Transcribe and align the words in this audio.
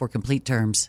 for 0.00 0.08
complete 0.08 0.46
terms. 0.46 0.88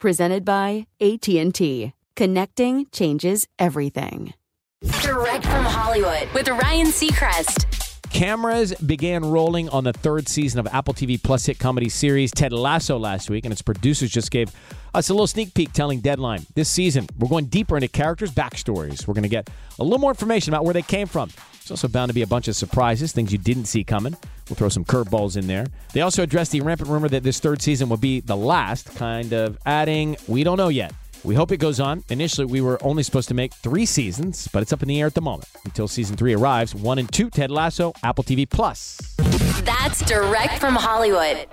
Presented 0.00 0.46
by 0.46 0.86
AT&T. 0.98 1.92
Connecting 2.16 2.86
changes 2.90 3.46
everything. 3.58 4.32
Direct 5.02 5.44
from 5.44 5.64
Hollywood 5.66 6.26
with 6.32 6.48
Ryan 6.48 6.86
Seacrest. 6.86 7.79
Cameras 8.10 8.74
began 8.74 9.24
rolling 9.24 9.68
on 9.68 9.84
the 9.84 9.92
third 9.92 10.28
season 10.28 10.58
of 10.60 10.66
Apple 10.66 10.92
TV 10.92 11.22
Plus 11.22 11.46
hit 11.46 11.58
comedy 11.58 11.88
series 11.88 12.30
Ted 12.32 12.52
Lasso 12.52 12.98
last 12.98 13.30
week, 13.30 13.44
and 13.44 13.52
its 13.52 13.62
producers 13.62 14.10
just 14.10 14.30
gave 14.30 14.50
us 14.92 15.08
a 15.08 15.14
little 15.14 15.28
sneak 15.28 15.54
peek 15.54 15.72
telling 15.72 16.00
Deadline. 16.00 16.44
This 16.54 16.68
season, 16.68 17.06
we're 17.18 17.28
going 17.28 17.46
deeper 17.46 17.76
into 17.76 17.88
characters' 17.88 18.32
backstories. 18.32 19.06
We're 19.06 19.14
going 19.14 19.22
to 19.22 19.28
get 19.28 19.48
a 19.78 19.84
little 19.84 20.00
more 20.00 20.10
information 20.10 20.52
about 20.52 20.64
where 20.64 20.74
they 20.74 20.82
came 20.82 21.06
from. 21.06 21.30
There's 21.60 21.70
also 21.70 21.88
bound 21.88 22.10
to 22.10 22.14
be 22.14 22.22
a 22.22 22.26
bunch 22.26 22.48
of 22.48 22.56
surprises, 22.56 23.12
things 23.12 23.32
you 23.32 23.38
didn't 23.38 23.66
see 23.66 23.84
coming. 23.84 24.16
We'll 24.48 24.56
throw 24.56 24.68
some 24.68 24.84
curveballs 24.84 25.36
in 25.36 25.46
there. 25.46 25.66
They 25.92 26.00
also 26.00 26.24
addressed 26.24 26.50
the 26.50 26.60
rampant 26.62 26.90
rumor 26.90 27.08
that 27.08 27.22
this 27.22 27.38
third 27.38 27.62
season 27.62 27.88
will 27.88 27.96
be 27.96 28.20
the 28.20 28.36
last, 28.36 28.94
kind 28.96 29.32
of 29.32 29.56
adding, 29.64 30.16
we 30.26 30.42
don't 30.42 30.56
know 30.56 30.68
yet. 30.68 30.92
We 31.22 31.34
hope 31.34 31.52
it 31.52 31.58
goes 31.58 31.80
on. 31.80 32.02
Initially, 32.08 32.46
we 32.46 32.62
were 32.62 32.82
only 32.82 33.02
supposed 33.02 33.28
to 33.28 33.34
make 33.34 33.52
three 33.52 33.84
seasons, 33.84 34.48
but 34.52 34.62
it's 34.62 34.72
up 34.72 34.82
in 34.82 34.88
the 34.88 35.00
air 35.00 35.06
at 35.06 35.14
the 35.14 35.20
moment. 35.20 35.50
Until 35.66 35.86
season 35.86 36.16
three 36.16 36.34
arrives, 36.34 36.74
one 36.74 36.98
and 36.98 37.12
two, 37.12 37.28
Ted 37.28 37.50
Lasso, 37.50 37.92
Apple 38.02 38.24
TV 38.24 38.48
Plus. 38.48 38.98
That's 39.62 40.00
direct 40.06 40.58
from 40.58 40.76
Hollywood. 40.76 41.46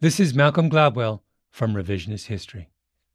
This 0.00 0.20
is 0.20 0.34
Malcolm 0.34 0.68
Gladwell 0.68 1.20
from 1.50 1.72
Revisionist 1.72 2.26
History. 2.26 2.68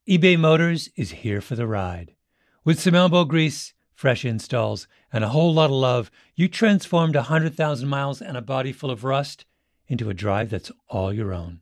eBay 0.10 0.40
Motors 0.40 0.90
is 0.96 1.12
here 1.12 1.42
for 1.42 1.56
the 1.56 1.68
ride. 1.68 2.16
With 2.64 2.80
some 2.80 2.96
elbow 2.96 3.24
grease, 3.24 3.74
fresh 3.94 4.26
installs, 4.26 4.88
and 5.14 5.24
a 5.24 5.30
whole 5.30 5.54
lot 5.54 5.66
of 5.66 5.72
love, 5.72 6.10
you 6.36 6.48
transformed 6.48 7.16
100,000 7.16 7.88
miles 7.88 8.22
and 8.22 8.38
a 8.38 8.42
body 8.42 8.72
full 8.72 8.90
of 8.90 9.04
rust 9.04 9.46
into 9.88 10.10
a 10.10 10.16
drive 10.16 10.50
that's 10.50 10.72
all 10.90 11.14
your 11.14 11.32
own. 11.32 11.60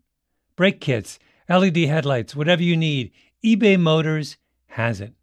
Brake 0.55 0.79
kits, 0.79 1.19
LED 1.49 1.77
headlights, 1.77 2.35
whatever 2.35 2.63
you 2.63 2.75
need, 2.77 3.11
eBay 3.45 3.79
Motors 3.79 4.37
has 4.69 4.99
it. 4.99 5.13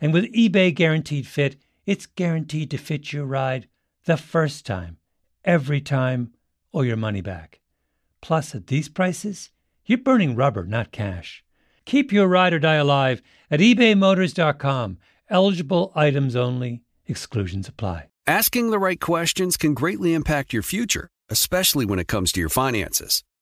And 0.00 0.10
with 0.10 0.32
eBay 0.32 0.74
Guaranteed 0.74 1.26
Fit, 1.26 1.56
it's 1.84 2.06
guaranteed 2.06 2.70
to 2.70 2.78
fit 2.78 3.12
your 3.12 3.26
ride 3.26 3.68
the 4.06 4.16
first 4.16 4.64
time, 4.64 4.96
every 5.44 5.82
time, 5.82 6.32
or 6.72 6.86
your 6.86 6.96
money 6.96 7.20
back. 7.20 7.60
Plus, 8.22 8.54
at 8.54 8.68
these 8.68 8.88
prices, 8.88 9.50
you're 9.84 9.98
burning 9.98 10.34
rubber, 10.34 10.64
not 10.64 10.92
cash. 10.92 11.44
Keep 11.84 12.10
your 12.10 12.26
ride 12.26 12.54
or 12.54 12.58
die 12.58 12.76
alive 12.76 13.20
at 13.50 13.60
ebaymotors.com. 13.60 14.96
Eligible 15.28 15.92
items 15.94 16.34
only, 16.34 16.80
exclusions 17.06 17.68
apply. 17.68 18.06
Asking 18.26 18.70
the 18.70 18.78
right 18.78 18.98
questions 18.98 19.58
can 19.58 19.74
greatly 19.74 20.14
impact 20.14 20.54
your 20.54 20.62
future, 20.62 21.10
especially 21.28 21.84
when 21.84 21.98
it 21.98 22.08
comes 22.08 22.32
to 22.32 22.40
your 22.40 22.48
finances. 22.48 23.24